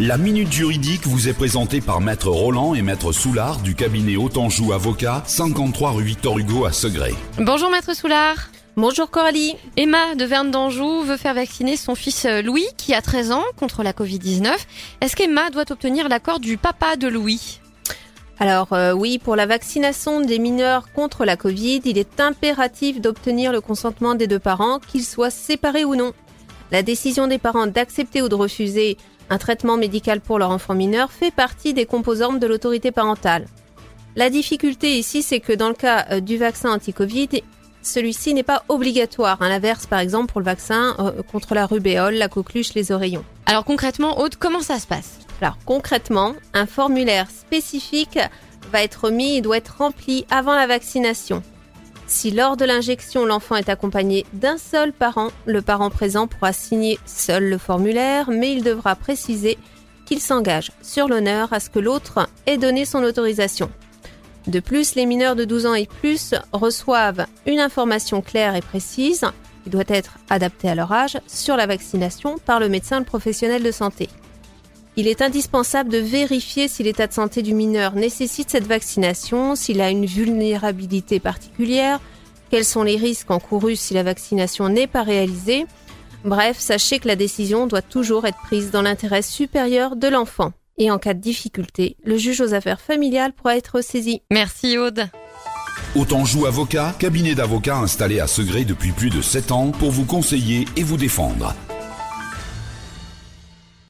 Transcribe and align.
La 0.00 0.16
minute 0.16 0.50
juridique 0.50 1.06
vous 1.06 1.28
est 1.28 1.34
présentée 1.34 1.82
par 1.82 2.00
Maître 2.00 2.30
Roland 2.30 2.74
et 2.74 2.80
Maître 2.80 3.12
Soulard 3.12 3.58
du 3.58 3.74
cabinet 3.74 4.16
Autanjou 4.16 4.72
Avocat, 4.72 5.22
53 5.26 5.90
rue 5.90 6.02
Victor 6.02 6.38
Hugo 6.38 6.64
à 6.64 6.72
Segré. 6.72 7.14
Bonjour 7.38 7.70
Maître 7.70 7.94
Soulard. 7.94 8.48
Bonjour 8.74 9.10
Coralie. 9.10 9.54
Emma 9.76 10.14
de 10.14 10.24
Verne 10.24 10.50
d'Anjou 10.50 11.02
veut 11.02 11.18
faire 11.18 11.34
vacciner 11.34 11.76
son 11.76 11.94
fils 11.94 12.24
euh, 12.24 12.40
Louis 12.40 12.64
qui 12.78 12.94
a 12.94 13.02
13 13.02 13.32
ans 13.32 13.44
contre 13.58 13.82
la 13.82 13.92
Covid-19. 13.92 14.54
Est-ce 15.02 15.14
qu'Emma 15.14 15.50
doit 15.50 15.70
obtenir 15.70 16.08
l'accord 16.08 16.40
du 16.40 16.56
papa 16.56 16.96
de 16.96 17.08
Louis? 17.08 17.60
Alors 18.38 18.72
euh, 18.72 18.92
oui, 18.92 19.18
pour 19.18 19.36
la 19.36 19.44
vaccination 19.44 20.20
des 20.22 20.38
mineurs 20.38 20.90
contre 20.94 21.26
la 21.26 21.36
Covid, 21.36 21.82
il 21.84 21.98
est 21.98 22.18
impératif 22.18 22.98
d'obtenir 22.98 23.52
le 23.52 23.60
consentement 23.60 24.14
des 24.14 24.26
deux 24.26 24.38
parents, 24.38 24.78
qu'ils 24.78 25.04
soient 25.04 25.30
séparés 25.30 25.84
ou 25.84 25.96
non. 25.96 26.14
La 26.72 26.82
décision 26.82 27.26
des 27.26 27.36
parents 27.36 27.66
d'accepter 27.66 28.22
ou 28.22 28.30
de 28.30 28.34
refuser 28.34 28.96
un 29.28 29.36
traitement 29.36 29.76
médical 29.76 30.22
pour 30.22 30.38
leur 30.38 30.50
enfant 30.50 30.74
mineur 30.74 31.12
fait 31.12 31.30
partie 31.30 31.74
des 31.74 31.84
composantes 31.84 32.40
de 32.40 32.46
l'autorité 32.46 32.90
parentale. 32.90 33.44
La 34.16 34.30
difficulté 34.30 34.98
ici, 34.98 35.22
c'est 35.22 35.40
que 35.40 35.52
dans 35.52 35.68
le 35.68 35.74
cas 35.74 36.06
euh, 36.10 36.20
du 36.20 36.38
vaccin 36.38 36.70
anti-Covid, 36.70 37.42
celui-ci 37.82 38.32
n'est 38.32 38.42
pas 38.42 38.64
obligatoire, 38.68 39.42
à 39.42 39.50
l'inverse 39.50 39.86
par 39.86 39.98
exemple 39.98 40.32
pour 40.32 40.40
le 40.40 40.46
vaccin 40.46 40.96
euh, 40.98 41.22
contre 41.22 41.54
la 41.54 41.66
rubéole, 41.66 42.14
la 42.14 42.28
coqueluche, 42.28 42.72
les 42.72 42.90
oreillons. 42.90 43.24
Alors 43.44 43.66
concrètement, 43.66 44.20
Aude, 44.20 44.36
comment 44.36 44.60
ça 44.60 44.78
se 44.78 44.86
passe? 44.86 45.18
Alors 45.42 45.58
concrètement, 45.66 46.34
un 46.54 46.66
formulaire 46.66 47.30
spécifique 47.30 48.18
va 48.70 48.82
être 48.82 49.10
mis 49.10 49.36
et 49.36 49.40
doit 49.42 49.58
être 49.58 49.76
rempli 49.76 50.24
avant 50.30 50.54
la 50.54 50.66
vaccination. 50.66 51.42
Si 52.12 52.30
lors 52.30 52.58
de 52.58 52.66
l'injection 52.66 53.24
l'enfant 53.24 53.56
est 53.56 53.70
accompagné 53.70 54.26
d'un 54.34 54.58
seul 54.58 54.92
parent, 54.92 55.30
le 55.46 55.62
parent 55.62 55.88
présent 55.88 56.26
pourra 56.26 56.52
signer 56.52 56.98
seul 57.06 57.48
le 57.48 57.56
formulaire, 57.56 58.28
mais 58.30 58.52
il 58.52 58.62
devra 58.62 58.94
préciser 58.96 59.56
qu'il 60.04 60.20
s'engage 60.20 60.72
sur 60.82 61.08
l'honneur 61.08 61.54
à 61.54 61.58
ce 61.58 61.70
que 61.70 61.78
l'autre 61.78 62.28
ait 62.44 62.58
donné 62.58 62.84
son 62.84 63.02
autorisation. 63.02 63.70
De 64.46 64.60
plus, 64.60 64.94
les 64.94 65.06
mineurs 65.06 65.36
de 65.36 65.46
12 65.46 65.66
ans 65.66 65.74
et 65.74 65.86
plus 65.86 66.34
reçoivent 66.52 67.24
une 67.46 67.60
information 67.60 68.20
claire 68.20 68.56
et 68.56 68.60
précise, 68.60 69.24
qui 69.64 69.70
doit 69.70 69.82
être 69.88 70.18
adaptée 70.28 70.68
à 70.68 70.74
leur 70.74 70.92
âge, 70.92 71.18
sur 71.26 71.56
la 71.56 71.66
vaccination 71.66 72.36
par 72.44 72.60
le 72.60 72.68
médecin 72.68 72.98
le 72.98 73.06
professionnel 73.06 73.62
de 73.62 73.72
santé. 73.72 74.10
Il 74.96 75.08
est 75.08 75.22
indispensable 75.22 75.90
de 75.90 75.98
vérifier 75.98 76.68
si 76.68 76.82
l'état 76.82 77.06
de 77.06 77.14
santé 77.14 77.40
du 77.40 77.54
mineur 77.54 77.94
nécessite 77.94 78.50
cette 78.50 78.66
vaccination, 78.66 79.56
s'il 79.56 79.80
a 79.80 79.90
une 79.90 80.04
vulnérabilité 80.04 81.18
particulière, 81.18 81.98
quels 82.50 82.66
sont 82.66 82.82
les 82.82 82.96
risques 82.96 83.30
encourus 83.30 83.80
si 83.80 83.94
la 83.94 84.02
vaccination 84.02 84.68
n'est 84.68 84.86
pas 84.86 85.02
réalisée. 85.02 85.64
Bref, 86.24 86.58
sachez 86.58 86.98
que 86.98 87.08
la 87.08 87.16
décision 87.16 87.66
doit 87.66 87.80
toujours 87.80 88.26
être 88.26 88.38
prise 88.42 88.70
dans 88.70 88.82
l'intérêt 88.82 89.22
supérieur 89.22 89.96
de 89.96 90.08
l'enfant. 90.08 90.52
Et 90.76 90.90
en 90.90 90.98
cas 90.98 91.14
de 91.14 91.20
difficulté, 91.20 91.96
le 92.04 92.18
juge 92.18 92.42
aux 92.42 92.52
affaires 92.52 92.80
familiales 92.80 93.32
pourra 93.32 93.56
être 93.56 93.80
saisi. 93.80 94.20
Merci 94.30 94.76
Aude. 94.76 95.08
Autanjou 95.96 96.44
Avocat, 96.44 96.94
cabinet 96.98 97.34
d'avocats 97.34 97.78
installé 97.78 98.20
à 98.20 98.26
Segré 98.26 98.64
depuis 98.64 98.92
plus 98.92 99.10
de 99.10 99.22
7 99.22 99.52
ans 99.52 99.70
pour 99.70 99.90
vous 99.90 100.04
conseiller 100.04 100.66
et 100.76 100.82
vous 100.82 100.98
défendre. 100.98 101.54